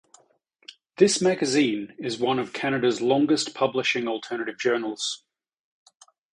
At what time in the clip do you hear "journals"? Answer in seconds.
4.57-5.23